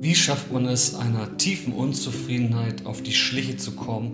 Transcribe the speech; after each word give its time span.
Wie 0.00 0.14
schafft 0.14 0.52
man 0.52 0.66
es, 0.66 0.94
einer 0.94 1.36
tiefen 1.38 1.72
Unzufriedenheit 1.72 2.86
auf 2.86 3.02
die 3.02 3.12
Schliche 3.12 3.56
zu 3.56 3.72
kommen, 3.72 4.12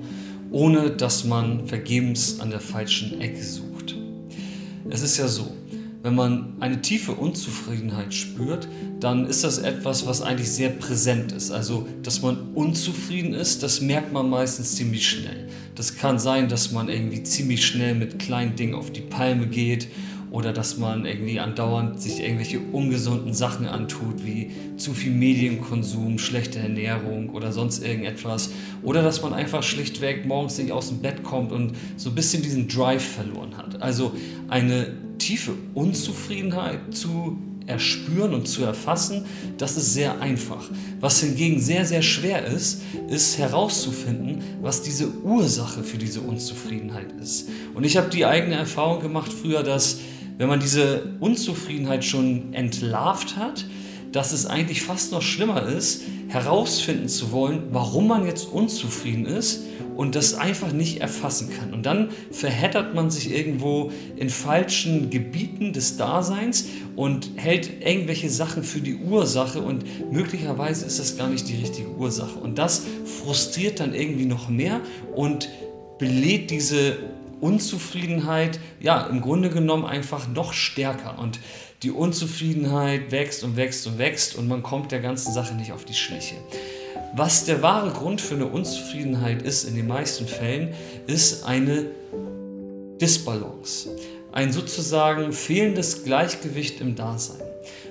ohne 0.50 0.90
dass 0.90 1.24
man 1.24 1.66
vergebens 1.66 2.40
an 2.40 2.48
der 2.48 2.60
falschen 2.60 3.20
Ecke 3.20 3.42
sucht? 3.42 3.94
Es 4.88 5.02
ist 5.02 5.18
ja 5.18 5.28
so, 5.28 5.52
wenn 6.02 6.14
man 6.14 6.54
eine 6.60 6.80
tiefe 6.80 7.12
Unzufriedenheit 7.12 8.14
spürt, 8.14 8.66
dann 8.98 9.26
ist 9.26 9.44
das 9.44 9.58
etwas, 9.58 10.06
was 10.06 10.22
eigentlich 10.22 10.50
sehr 10.50 10.70
präsent 10.70 11.32
ist. 11.32 11.50
Also, 11.50 11.86
dass 12.02 12.22
man 12.22 12.54
unzufrieden 12.54 13.34
ist, 13.34 13.62
das 13.62 13.82
merkt 13.82 14.10
man 14.10 14.30
meistens 14.30 14.76
ziemlich 14.76 15.06
schnell. 15.06 15.48
Das 15.74 15.96
kann 15.96 16.18
sein, 16.18 16.48
dass 16.48 16.72
man 16.72 16.88
irgendwie 16.88 17.24
ziemlich 17.24 17.66
schnell 17.66 17.94
mit 17.94 18.18
kleinen 18.18 18.56
Dingen 18.56 18.74
auf 18.74 18.90
die 18.90 19.02
Palme 19.02 19.48
geht 19.48 19.88
oder 20.34 20.52
dass 20.52 20.78
man 20.78 21.06
irgendwie 21.06 21.38
andauernd 21.38 22.02
sich 22.02 22.18
irgendwelche 22.18 22.58
ungesunden 22.58 23.32
Sachen 23.32 23.66
antut, 23.66 24.26
wie 24.26 24.50
zu 24.76 24.92
viel 24.92 25.12
Medienkonsum, 25.12 26.18
schlechte 26.18 26.58
Ernährung 26.58 27.30
oder 27.30 27.52
sonst 27.52 27.84
irgendetwas. 27.84 28.50
Oder 28.82 29.04
dass 29.04 29.22
man 29.22 29.32
einfach 29.32 29.62
schlichtweg 29.62 30.26
morgens 30.26 30.58
nicht 30.58 30.72
aus 30.72 30.88
dem 30.88 30.98
Bett 30.98 31.22
kommt 31.22 31.52
und 31.52 31.76
so 31.96 32.08
ein 32.08 32.16
bisschen 32.16 32.42
diesen 32.42 32.66
Drive 32.66 33.04
verloren 33.04 33.56
hat. 33.56 33.80
Also 33.80 34.10
eine 34.48 34.88
tiefe 35.18 35.52
Unzufriedenheit 35.72 36.80
zu 36.92 37.38
erspüren 37.66 38.34
und 38.34 38.48
zu 38.48 38.64
erfassen, 38.64 39.24
das 39.56 39.76
ist 39.76 39.94
sehr 39.94 40.20
einfach. 40.20 40.68
Was 40.98 41.20
hingegen 41.20 41.60
sehr, 41.60 41.84
sehr 41.86 42.02
schwer 42.02 42.44
ist, 42.44 42.82
ist 43.08 43.38
herauszufinden, 43.38 44.42
was 44.60 44.82
diese 44.82 45.08
Ursache 45.22 45.84
für 45.84 45.96
diese 45.96 46.22
Unzufriedenheit 46.22 47.12
ist. 47.22 47.48
Und 47.74 47.84
ich 47.84 47.96
habe 47.96 48.10
die 48.10 48.26
eigene 48.26 48.56
Erfahrung 48.56 49.00
gemacht 49.00 49.32
früher, 49.32 49.62
dass 49.62 50.00
wenn 50.38 50.48
man 50.48 50.60
diese 50.60 51.14
Unzufriedenheit 51.20 52.04
schon 52.04 52.52
entlarvt 52.54 53.36
hat, 53.36 53.66
dass 54.12 54.32
es 54.32 54.46
eigentlich 54.46 54.82
fast 54.82 55.10
noch 55.10 55.22
schlimmer 55.22 55.66
ist, 55.66 56.02
herausfinden 56.28 57.08
zu 57.08 57.32
wollen, 57.32 57.64
warum 57.72 58.06
man 58.06 58.26
jetzt 58.26 58.44
unzufrieden 58.44 59.26
ist 59.26 59.64
und 59.96 60.14
das 60.14 60.34
einfach 60.34 60.72
nicht 60.72 61.00
erfassen 61.00 61.50
kann. 61.50 61.74
Und 61.74 61.84
dann 61.84 62.10
verheddert 62.30 62.94
man 62.94 63.10
sich 63.10 63.32
irgendwo 63.32 63.90
in 64.16 64.30
falschen 64.30 65.10
Gebieten 65.10 65.72
des 65.72 65.96
Daseins 65.96 66.66
und 66.94 67.30
hält 67.36 67.84
irgendwelche 67.84 68.30
Sachen 68.30 68.62
für 68.62 68.80
die 68.80 68.96
Ursache 68.96 69.60
und 69.60 69.84
möglicherweise 70.12 70.86
ist 70.86 71.00
das 71.00 71.16
gar 71.16 71.28
nicht 71.28 71.48
die 71.48 71.56
richtige 71.56 71.88
Ursache. 71.90 72.38
Und 72.38 72.58
das 72.58 72.82
frustriert 73.24 73.80
dann 73.80 73.94
irgendwie 73.94 74.26
noch 74.26 74.48
mehr 74.48 74.80
und 75.14 75.48
belädt 75.98 76.50
diese 76.50 76.98
Unzufriedenheit, 77.44 78.58
ja, 78.80 79.06
im 79.06 79.20
Grunde 79.20 79.50
genommen 79.50 79.84
einfach 79.84 80.28
noch 80.28 80.54
stärker. 80.54 81.18
Und 81.18 81.38
die 81.82 81.90
Unzufriedenheit 81.90 83.10
wächst 83.10 83.44
und 83.44 83.58
wächst 83.58 83.86
und 83.86 83.98
wächst 83.98 84.34
und 84.34 84.48
man 84.48 84.62
kommt 84.62 84.92
der 84.92 85.00
ganzen 85.00 85.30
Sache 85.30 85.54
nicht 85.54 85.70
auf 85.70 85.84
die 85.84 85.92
Schliche. 85.92 86.36
Was 87.14 87.44
der 87.44 87.60
wahre 87.60 87.90
Grund 87.90 88.22
für 88.22 88.34
eine 88.34 88.46
Unzufriedenheit 88.46 89.42
ist 89.42 89.64
in 89.64 89.76
den 89.76 89.86
meisten 89.86 90.26
Fällen, 90.26 90.72
ist 91.06 91.44
eine 91.44 91.84
Disbalance. 92.98 93.90
Ein 94.32 94.50
sozusagen 94.50 95.34
fehlendes 95.34 96.02
Gleichgewicht 96.02 96.80
im 96.80 96.96
Dasein. 96.96 97.42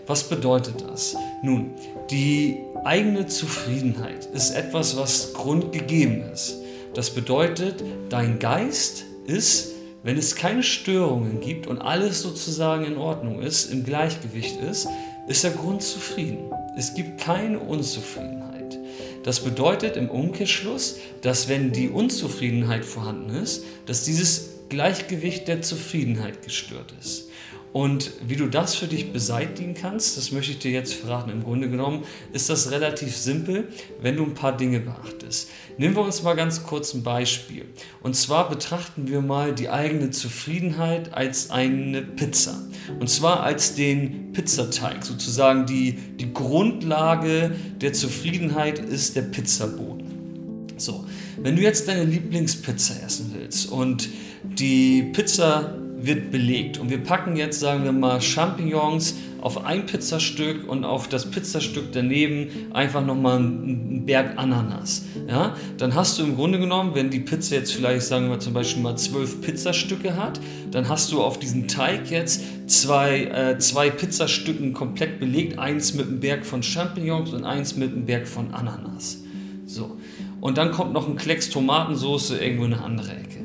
Was 0.07 0.27
bedeutet 0.29 0.83
das? 0.89 1.15
Nun, 1.43 1.75
die 2.09 2.57
eigene 2.85 3.27
Zufriedenheit 3.27 4.25
ist 4.33 4.49
etwas, 4.49 4.97
was 4.97 5.31
grundgegeben 5.33 6.23
ist. 6.33 6.55
Das 6.95 7.11
bedeutet, 7.11 7.83
dein 8.09 8.39
Geist 8.39 9.05
ist, 9.25 9.73
wenn 10.03 10.17
es 10.17 10.35
keine 10.35 10.63
Störungen 10.63 11.39
gibt 11.39 11.67
und 11.67 11.79
alles 11.79 12.21
sozusagen 12.21 12.85
in 12.85 12.97
Ordnung 12.97 13.41
ist, 13.41 13.71
im 13.71 13.85
Gleichgewicht 13.85 14.59
ist, 14.59 14.87
ist 15.27 15.43
der 15.43 15.51
Grund 15.51 15.81
zufrieden. 15.81 16.51
Es 16.77 16.93
gibt 16.93 17.21
keine 17.21 17.59
Unzufriedenheit. 17.59 18.77
Das 19.23 19.39
bedeutet 19.39 19.95
im 19.95 20.09
Umkehrschluss, 20.09 20.97
dass 21.21 21.47
wenn 21.47 21.71
die 21.71 21.89
Unzufriedenheit 21.89 22.83
vorhanden 22.83 23.29
ist, 23.29 23.63
dass 23.85 24.03
dieses 24.03 24.49
Gleichgewicht 24.67 25.47
der 25.47 25.61
Zufriedenheit 25.61 26.41
gestört 26.41 26.93
ist. 26.99 27.29
Und 27.73 28.11
wie 28.27 28.35
du 28.35 28.47
das 28.47 28.75
für 28.75 28.85
dich 28.85 29.11
beseitigen 29.11 29.73
kannst, 29.73 30.15
das 30.15 30.31
möchte 30.31 30.51
ich 30.51 30.59
dir 30.59 30.69
jetzt 30.69 30.93
verraten. 30.93 31.31
Im 31.31 31.43
Grunde 31.43 31.69
genommen 31.69 32.03
ist 32.31 32.51
das 32.51 32.69
relativ 32.69 33.17
simpel, 33.17 33.67
wenn 33.99 34.15
du 34.15 34.23
ein 34.23 34.35
paar 34.35 34.55
Dinge 34.55 34.79
beachtest. 34.79 35.49
Nehmen 35.79 35.95
wir 35.95 36.03
uns 36.03 36.21
mal 36.21 36.35
ganz 36.35 36.63
kurz 36.63 36.93
ein 36.93 37.01
Beispiel. 37.01 37.65
Und 38.03 38.15
zwar 38.15 38.47
betrachten 38.47 39.07
wir 39.07 39.21
mal 39.21 39.55
die 39.55 39.69
eigene 39.69 40.11
Zufriedenheit 40.11 41.15
als 41.15 41.49
eine 41.49 42.03
Pizza. 42.03 42.61
Und 42.99 43.09
zwar 43.09 43.41
als 43.41 43.73
den 43.73 44.33
Pizzateig. 44.33 45.03
Sozusagen 45.03 45.65
die, 45.65 45.93
die 45.93 46.31
Grundlage 46.31 47.55
der 47.81 47.93
Zufriedenheit 47.93 48.77
ist 48.77 49.15
der 49.15 49.23
Pizzaboden. 49.23 50.73
So, 50.77 51.05
wenn 51.41 51.55
du 51.55 51.63
jetzt 51.63 51.87
deine 51.87 52.03
Lieblingspizza 52.03 52.93
essen 53.03 53.33
willst 53.35 53.71
und 53.71 54.09
die 54.43 55.09
Pizza 55.13 55.79
wird 56.05 56.31
belegt. 56.31 56.77
Und 56.79 56.89
wir 56.89 56.97
packen 56.97 57.35
jetzt, 57.35 57.59
sagen 57.59 57.85
wir 57.85 57.93
mal, 57.93 58.21
Champignons 58.21 59.15
auf 59.39 59.65
ein 59.65 59.85
Pizzastück 59.85 60.69
und 60.69 60.83
auf 60.83 61.07
das 61.07 61.29
Pizzastück 61.29 61.91
daneben 61.91 62.49
einfach 62.73 63.05
nochmal 63.05 63.37
einen 63.37 64.05
Berg 64.05 64.37
Ananas. 64.37 65.05
Ja? 65.27 65.55
Dann 65.77 65.95
hast 65.95 66.19
du 66.19 66.23
im 66.23 66.35
Grunde 66.35 66.59
genommen, 66.59 66.91
wenn 66.93 67.09
die 67.09 67.19
Pizza 67.19 67.55
jetzt 67.55 67.73
vielleicht, 67.73 68.05
sagen 68.05 68.29
wir 68.29 68.39
zum 68.39 68.53
Beispiel 68.53 68.83
mal 68.83 68.97
zwölf 68.97 69.41
Pizzastücke 69.41 70.15
hat, 70.15 70.39
dann 70.71 70.89
hast 70.89 71.11
du 71.11 71.21
auf 71.21 71.39
diesen 71.39 71.67
Teig 71.67 72.09
jetzt 72.09 72.41
zwei, 72.67 73.25
äh, 73.25 73.57
zwei 73.59 73.89
Pizzastücken 73.89 74.73
komplett 74.73 75.19
belegt, 75.19 75.57
eins 75.59 75.93
mit 75.93 76.07
einem 76.07 76.19
Berg 76.19 76.45
von 76.45 76.63
Champignons 76.63 77.33
und 77.33 77.43
eins 77.45 77.75
mit 77.75 77.91
einem 77.91 78.05
Berg 78.05 78.27
von 78.27 78.53
Ananas. 78.53 79.23
So. 79.65 79.97
Und 80.41 80.57
dann 80.57 80.71
kommt 80.71 80.93
noch 80.93 81.07
ein 81.07 81.15
Klecks 81.15 81.49
Tomatensauce 81.49 82.31
irgendwo 82.31 82.65
in 82.65 82.73
eine 82.73 82.83
andere 82.83 83.11
Ecke. 83.11 83.39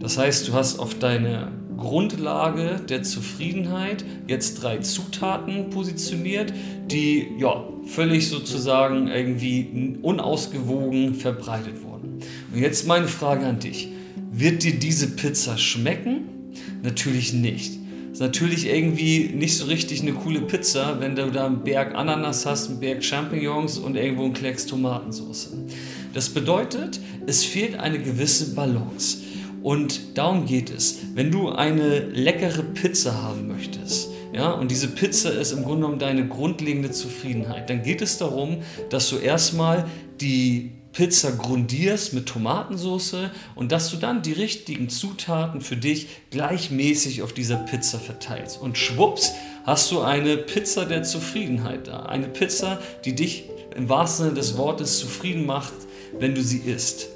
Das 0.00 0.16
heißt, 0.16 0.46
du 0.46 0.52
hast 0.52 0.78
auf 0.78 0.94
deine 0.98 1.50
Grundlage 1.78 2.80
der 2.88 3.02
Zufriedenheit 3.02 4.04
jetzt 4.26 4.62
drei 4.62 4.78
Zutaten 4.78 5.70
positioniert, 5.70 6.52
die 6.90 7.28
ja 7.38 7.68
völlig 7.86 8.28
sozusagen 8.28 9.08
irgendwie 9.08 9.98
unausgewogen 10.02 11.14
verbreitet 11.14 11.82
wurden. 11.82 12.18
Und 12.52 12.60
jetzt 12.60 12.86
meine 12.86 13.08
Frage 13.08 13.46
an 13.46 13.60
dich. 13.60 13.88
Wird 14.30 14.62
dir 14.62 14.78
diese 14.78 15.08
Pizza 15.16 15.56
schmecken? 15.56 16.52
Natürlich 16.82 17.32
nicht. 17.32 17.78
Ist 18.12 18.20
natürlich 18.20 18.66
irgendwie 18.66 19.30
nicht 19.34 19.56
so 19.56 19.66
richtig 19.66 20.02
eine 20.02 20.12
coole 20.12 20.40
Pizza, 20.40 21.00
wenn 21.00 21.14
du 21.14 21.30
da 21.30 21.46
einen 21.46 21.62
Berg 21.62 21.94
Ananas 21.94 22.46
hast, 22.46 22.68
einen 22.68 22.80
Berg 22.80 23.04
Champignons 23.04 23.78
und 23.78 23.96
irgendwo 23.96 24.24
einen 24.24 24.32
Klecks 24.32 24.66
Tomatensauce. 24.66 25.52
Das 26.14 26.28
bedeutet, 26.28 26.98
es 27.26 27.44
fehlt 27.44 27.78
eine 27.78 27.98
gewisse 27.98 28.54
Balance. 28.54 29.18
Und 29.68 30.16
darum 30.16 30.46
geht 30.46 30.70
es. 30.70 30.96
Wenn 31.12 31.30
du 31.30 31.50
eine 31.50 31.98
leckere 31.98 32.62
Pizza 32.62 33.22
haben 33.22 33.48
möchtest, 33.48 34.08
ja, 34.32 34.52
und 34.52 34.70
diese 34.70 34.88
Pizza 34.88 35.30
ist 35.30 35.52
im 35.52 35.62
Grunde 35.62 35.82
genommen 35.82 35.98
deine 35.98 36.26
grundlegende 36.26 36.90
Zufriedenheit, 36.90 37.68
dann 37.68 37.82
geht 37.82 38.00
es 38.00 38.16
darum, 38.16 38.62
dass 38.88 39.10
du 39.10 39.16
erstmal 39.16 39.84
die 40.22 40.72
Pizza 40.94 41.32
grundierst 41.32 42.14
mit 42.14 42.24
Tomatensauce 42.24 43.28
und 43.56 43.70
dass 43.70 43.90
du 43.90 43.98
dann 43.98 44.22
die 44.22 44.32
richtigen 44.32 44.88
Zutaten 44.88 45.60
für 45.60 45.76
dich 45.76 46.08
gleichmäßig 46.30 47.20
auf 47.20 47.34
dieser 47.34 47.56
Pizza 47.56 47.98
verteilst. 47.98 48.58
Und 48.62 48.78
schwupps 48.78 49.34
hast 49.64 49.90
du 49.90 50.00
eine 50.00 50.38
Pizza 50.38 50.86
der 50.86 51.02
Zufriedenheit 51.02 51.88
da. 51.88 52.04
Eine 52.04 52.28
Pizza, 52.28 52.80
die 53.04 53.14
dich 53.14 53.44
im 53.76 53.90
wahrsten 53.90 54.28
Sinne 54.28 54.36
des 54.38 54.56
Wortes 54.56 54.98
zufrieden 54.98 55.44
macht, 55.44 55.74
wenn 56.18 56.34
du 56.34 56.40
sie 56.40 56.60
isst. 56.60 57.08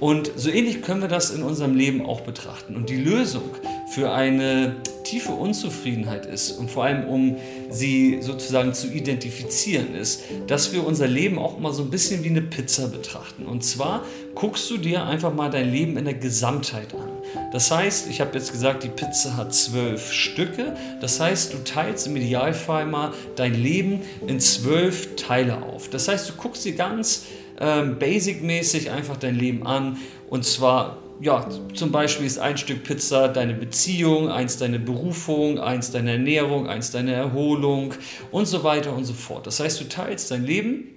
Und 0.00 0.32
so 0.34 0.50
ähnlich 0.50 0.82
können 0.82 1.02
wir 1.02 1.08
das 1.08 1.30
in 1.30 1.42
unserem 1.42 1.74
Leben 1.74 2.04
auch 2.04 2.22
betrachten. 2.22 2.74
Und 2.74 2.88
die 2.88 2.96
Lösung 2.96 3.50
für 3.92 4.12
eine 4.12 4.76
tiefe 5.04 5.32
Unzufriedenheit 5.32 6.24
ist 6.24 6.52
und 6.52 6.70
vor 6.70 6.84
allem 6.84 7.08
um 7.08 7.36
sie 7.68 8.18
sozusagen 8.22 8.72
zu 8.72 8.86
identifizieren 8.86 9.94
ist, 9.94 10.22
dass 10.46 10.72
wir 10.72 10.86
unser 10.86 11.08
Leben 11.08 11.38
auch 11.38 11.58
mal 11.58 11.72
so 11.72 11.82
ein 11.82 11.90
bisschen 11.90 12.22
wie 12.22 12.28
eine 12.28 12.42
Pizza 12.42 12.88
betrachten. 12.88 13.46
Und 13.46 13.64
zwar 13.64 14.04
guckst 14.34 14.70
du 14.70 14.78
dir 14.78 15.04
einfach 15.04 15.34
mal 15.34 15.50
dein 15.50 15.70
Leben 15.70 15.96
in 15.96 16.04
der 16.04 16.14
Gesamtheit 16.14 16.94
an. 16.94 17.10
Das 17.52 17.70
heißt, 17.70 18.08
ich 18.08 18.20
habe 18.20 18.34
jetzt 18.34 18.52
gesagt, 18.52 18.84
die 18.84 18.88
Pizza 18.88 19.36
hat 19.36 19.52
zwölf 19.52 20.12
Stücke. 20.12 20.76
Das 21.00 21.18
heißt, 21.18 21.52
du 21.52 21.58
teilst 21.58 22.06
im 22.06 22.16
Idealfall 22.16 22.86
mal 22.86 23.12
dein 23.36 23.54
Leben 23.54 24.02
in 24.26 24.38
zwölf 24.40 25.16
Teile 25.16 25.62
auf. 25.62 25.90
Das 25.90 26.08
heißt, 26.08 26.28
du 26.28 26.34
guckst 26.34 26.64
dir 26.64 26.74
ganz 26.74 27.24
ähm, 27.60 27.98
basic-mäßig 27.98 28.90
einfach 28.90 29.16
dein 29.16 29.36
Leben 29.36 29.66
an. 29.66 29.98
Und 30.28 30.44
zwar, 30.44 30.98
ja, 31.20 31.46
zum 31.74 31.92
Beispiel 31.92 32.26
ist 32.26 32.38
ein 32.38 32.56
Stück 32.56 32.82
Pizza 32.84 33.28
deine 33.28 33.54
Beziehung, 33.54 34.30
eins 34.30 34.56
deine 34.56 34.78
Berufung, 34.78 35.58
eins 35.58 35.90
deine 35.90 36.12
Ernährung, 36.12 36.66
eins 36.66 36.90
deine 36.90 37.12
Erholung 37.12 37.94
und 38.30 38.46
so 38.46 38.64
weiter 38.64 38.94
und 38.94 39.04
so 39.04 39.12
fort. 39.12 39.46
Das 39.46 39.60
heißt, 39.60 39.80
du 39.80 39.88
teilst 39.88 40.30
dein 40.30 40.44
Leben 40.44 40.96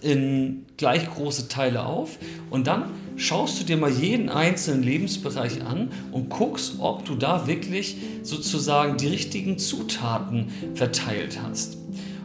in 0.00 0.66
gleich 0.76 1.08
große 1.12 1.48
Teile 1.48 1.84
auf 1.84 2.18
und 2.50 2.66
dann 2.66 2.90
schaust 3.16 3.60
du 3.60 3.64
dir 3.64 3.76
mal 3.76 3.90
jeden 3.90 4.28
einzelnen 4.28 4.82
Lebensbereich 4.82 5.62
an 5.62 5.90
und 6.12 6.28
guckst, 6.28 6.74
ob 6.78 7.04
du 7.04 7.16
da 7.16 7.46
wirklich 7.46 7.96
sozusagen 8.22 8.96
die 8.96 9.08
richtigen 9.08 9.58
Zutaten 9.58 10.52
verteilt 10.74 11.40
hast. 11.42 11.78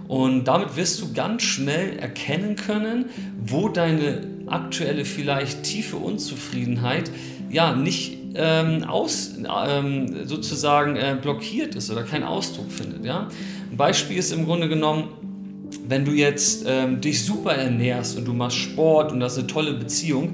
Und 0.08 0.46
damit 0.46 0.76
wirst 0.76 1.02
du 1.02 1.14
ganz 1.14 1.44
schnell 1.44 1.98
erkennen 1.98 2.56
können, 2.56 3.06
wo 3.46 3.70
deine 3.70 4.28
aktuelle 4.48 5.06
vielleicht 5.06 5.64
tiefe 5.64 5.98
Unzufriedenheit 5.98 7.10
ja 7.50 7.76
nicht 7.76 8.18
ähm, 8.36 8.84
aus, 8.84 9.36
ähm, 9.68 10.26
sozusagen 10.28 10.96
äh, 10.96 11.16
blockiert 11.22 11.76
ist 11.76 11.92
oder 11.92 12.04
keinen 12.04 12.24
Ausdruck 12.24 12.72
findet. 12.72 13.06
Ja? 13.06 13.30
Ein 13.72 13.78
Beispiel 13.78 14.18
ist 14.18 14.32
im 14.32 14.46
Grunde 14.46 14.68
genommen, 14.70 15.10
wenn 15.88 16.06
du 16.06 16.12
jetzt 16.12 16.66
ähm, 16.68 17.02
dich 17.02 17.24
super 17.24 17.54
ernährst 17.54 18.18
und 18.18 18.26
du 18.26 18.34
machst 18.34 18.58
Sport 18.58 19.12
und 19.12 19.24
hast 19.24 19.38
eine 19.38 19.48
tolle 19.48 19.74
Beziehung, 19.74 20.34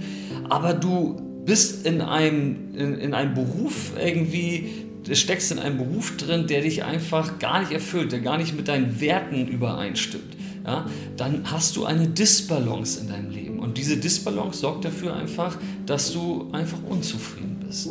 aber 0.49 0.73
du 0.73 1.21
bist 1.45 1.85
in 1.85 2.01
einem, 2.01 2.75
in, 2.75 2.95
in 2.95 3.13
einem 3.13 3.33
Beruf 3.33 3.93
irgendwie, 4.01 4.85
steckst 5.15 5.51
in 5.51 5.59
einem 5.59 5.77
Beruf 5.77 6.17
drin, 6.17 6.47
der 6.47 6.61
dich 6.61 6.83
einfach 6.83 7.39
gar 7.39 7.61
nicht 7.61 7.71
erfüllt, 7.71 8.11
der 8.11 8.19
gar 8.19 8.37
nicht 8.37 8.55
mit 8.55 8.67
deinen 8.67 8.99
Werten 9.01 9.47
übereinstimmt, 9.47 10.35
ja, 10.65 10.85
dann 11.17 11.43
hast 11.45 11.75
du 11.75 11.85
eine 11.85 12.07
Disbalance 12.07 13.01
in 13.01 13.09
deinem 13.09 13.31
Leben. 13.31 13.59
Und 13.59 13.77
diese 13.77 13.97
Disbalance 13.97 14.59
sorgt 14.59 14.85
dafür 14.85 15.15
einfach, 15.15 15.57
dass 15.85 16.13
du 16.13 16.49
einfach 16.51 16.79
unzufrieden 16.87 17.59
bist. 17.65 17.89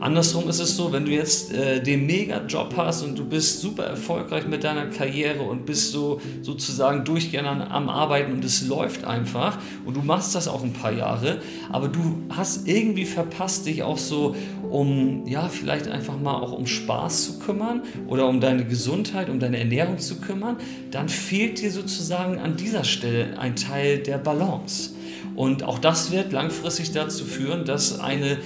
Andersrum 0.00 0.48
ist 0.48 0.60
es 0.60 0.76
so, 0.76 0.92
wenn 0.92 1.04
du 1.06 1.10
jetzt 1.10 1.52
äh, 1.52 1.82
den 1.82 2.06
Mega-Job 2.06 2.74
hast 2.76 3.02
und 3.02 3.18
du 3.18 3.24
bist 3.24 3.60
super 3.60 3.84
erfolgreich 3.84 4.46
mit 4.46 4.62
deiner 4.62 4.86
Karriere 4.86 5.42
und 5.42 5.64
bist 5.64 5.92
so 5.92 6.20
sozusagen 6.42 7.04
durchgehend 7.04 7.46
am 7.46 7.88
Arbeiten 7.88 8.32
und 8.32 8.44
es 8.44 8.66
läuft 8.66 9.04
einfach 9.04 9.58
und 9.84 9.96
du 9.96 10.02
machst 10.02 10.34
das 10.34 10.48
auch 10.48 10.62
ein 10.62 10.72
paar 10.72 10.92
Jahre, 10.92 11.40
aber 11.72 11.88
du 11.88 12.24
hast 12.28 12.68
irgendwie 12.68 13.06
verpasst, 13.06 13.66
dich 13.66 13.82
auch 13.82 13.98
so 13.98 14.36
um, 14.70 15.26
ja, 15.26 15.48
vielleicht 15.48 15.88
einfach 15.88 16.18
mal 16.18 16.34
auch 16.34 16.52
um 16.52 16.66
Spaß 16.66 17.24
zu 17.24 17.38
kümmern 17.38 17.82
oder 18.08 18.26
um 18.28 18.40
deine 18.40 18.64
Gesundheit, 18.64 19.28
um 19.28 19.40
deine 19.40 19.58
Ernährung 19.58 19.98
zu 19.98 20.20
kümmern, 20.20 20.56
dann 20.90 21.08
fehlt 21.08 21.60
dir 21.60 21.70
sozusagen 21.70 22.38
an 22.38 22.56
dieser 22.56 22.84
Stelle 22.84 23.38
ein 23.38 23.56
Teil 23.56 23.98
der 23.98 24.18
Balance. 24.18 24.90
Und 25.34 25.62
auch 25.62 25.78
das 25.78 26.10
wird 26.10 26.32
langfristig 26.32 26.92
dazu 26.92 27.24
führen, 27.24 27.64
dass 27.64 28.00
eine 28.00 28.38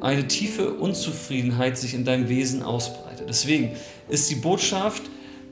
eine 0.00 0.28
tiefe 0.28 0.74
Unzufriedenheit 0.74 1.78
sich 1.78 1.94
in 1.94 2.04
deinem 2.04 2.28
Wesen 2.28 2.62
ausbreitet. 2.62 3.26
Deswegen 3.28 3.72
ist 4.08 4.30
die 4.30 4.36
Botschaft 4.36 5.02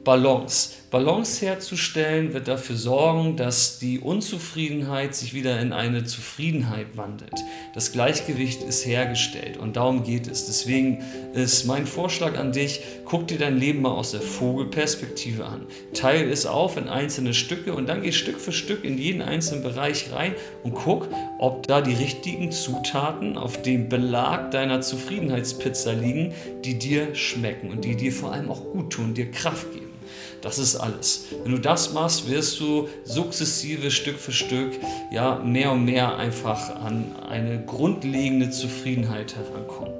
Balance. 0.04 0.70
Balance 0.94 1.44
herzustellen 1.44 2.34
wird 2.34 2.46
dafür 2.46 2.76
sorgen, 2.76 3.36
dass 3.36 3.80
die 3.80 3.98
Unzufriedenheit 3.98 5.16
sich 5.16 5.34
wieder 5.34 5.58
in 5.58 5.72
eine 5.72 6.04
Zufriedenheit 6.04 6.96
wandelt. 6.96 7.34
Das 7.74 7.90
Gleichgewicht 7.90 8.62
ist 8.62 8.86
hergestellt 8.86 9.56
und 9.56 9.74
darum 9.74 10.04
geht 10.04 10.28
es. 10.28 10.46
Deswegen 10.46 11.02
ist 11.32 11.64
mein 11.64 11.88
Vorschlag 11.88 12.38
an 12.38 12.52
dich, 12.52 12.80
guck 13.06 13.26
dir 13.26 13.38
dein 13.38 13.58
Leben 13.58 13.82
mal 13.82 13.90
aus 13.90 14.12
der 14.12 14.20
Vogelperspektive 14.20 15.44
an. 15.46 15.66
Teile 15.94 16.30
es 16.30 16.46
auf 16.46 16.76
in 16.76 16.88
einzelne 16.88 17.34
Stücke 17.34 17.74
und 17.74 17.88
dann 17.88 18.02
geh 18.02 18.12
Stück 18.12 18.40
für 18.40 18.52
Stück 18.52 18.84
in 18.84 18.96
jeden 18.96 19.20
einzelnen 19.20 19.64
Bereich 19.64 20.12
rein 20.12 20.36
und 20.62 20.74
guck, 20.74 21.08
ob 21.40 21.66
da 21.66 21.80
die 21.80 21.94
richtigen 21.94 22.52
Zutaten 22.52 23.36
auf 23.36 23.60
dem 23.62 23.88
Belag 23.88 24.52
deiner 24.52 24.80
Zufriedenheitspizza 24.80 25.90
liegen, 25.90 26.34
die 26.64 26.78
dir 26.78 27.16
schmecken 27.16 27.72
und 27.72 27.84
die 27.84 27.96
dir 27.96 28.12
vor 28.12 28.30
allem 28.30 28.48
auch 28.48 28.62
gut 28.70 28.92
tun, 28.92 29.12
dir 29.12 29.32
Kraft 29.32 29.72
geben. 29.72 29.93
Das 30.44 30.58
ist 30.58 30.76
alles. 30.76 31.24
Wenn 31.42 31.52
du 31.52 31.58
das 31.58 31.94
machst, 31.94 32.28
wirst 32.28 32.60
du 32.60 32.86
sukzessive 33.04 33.90
Stück 33.90 34.18
für 34.18 34.32
Stück 34.32 34.72
ja 35.10 35.36
mehr 35.36 35.72
und 35.72 35.86
mehr 35.86 36.18
einfach 36.18 36.76
an 36.84 37.16
eine 37.26 37.64
grundlegende 37.64 38.50
Zufriedenheit 38.50 39.34
herankommen. 39.36 39.94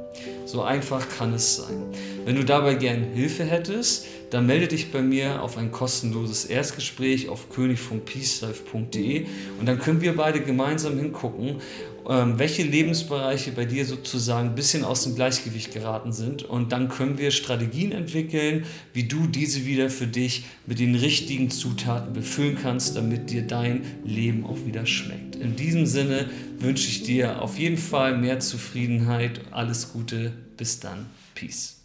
So 0.45 0.63
einfach 0.63 1.09
kann 1.09 1.33
es 1.33 1.57
sein. 1.57 1.83
Wenn 2.25 2.37
du 2.37 2.45
dabei 2.45 2.75
gern 2.75 3.05
Hilfe 3.13 3.45
hättest, 3.45 4.07
dann 4.31 4.47
melde 4.47 4.69
dich 4.69 4.91
bei 4.91 5.03
mir 5.03 5.43
auf 5.43 5.59
ein 5.59 5.71
kostenloses 5.71 6.47
Erstgespräch 6.47 7.29
auf 7.29 7.51
könig.peacelife.de 7.51 9.27
und 9.61 9.67
dann 9.67 9.79
können 9.79 10.01
wir 10.01 10.17
beide 10.17 10.41
gemeinsam 10.41 10.99
hingucken, 10.99 11.61
ähm, 12.09 12.39
welche 12.39 12.63
Lebensbereiche 12.63 13.53
bei 13.53 13.65
dir 13.65 13.85
sozusagen 13.85 14.51
ein 14.51 14.55
bisschen 14.55 14.85
aus 14.85 15.05
dem 15.05 15.15
Gleichgewicht 15.15 15.73
geraten 15.73 16.13
sind 16.13 16.43
und 16.43 16.73
dann 16.73 16.89
können 16.89 17.19
wir 17.19 17.31
Strategien 17.31 17.93
entwickeln, 17.93 18.65
wie 18.93 19.05
du 19.05 19.27
diese 19.27 19.67
wieder 19.67 19.91
für 19.91 20.07
dich 20.07 20.45
mit 20.67 20.79
den 20.79 20.95
richtigen 20.95 21.51
Zutaten 21.51 22.15
befüllen 22.15 22.59
kannst, 22.61 22.97
damit 22.97 23.31
dir 23.31 23.43
dein 23.43 23.83
Leben 24.05 24.47
auch 24.47 24.59
wieder 24.67 24.87
schmeckt. 24.87 25.37
In 25.37 25.57
diesem 25.57 25.87
Sinne 25.87 26.29
wünsche 26.59 26.89
ich 26.89 27.03
dir 27.03 27.43
auf 27.43 27.59
jeden 27.59 27.79
Fall 27.79 28.17
mehr 28.17 28.41
Zufriedenheit, 28.41 29.41
alles 29.51 29.93
Gute, 29.93 30.33
bis 30.57 30.81
dann, 30.81 31.07
Peace. 31.35 31.84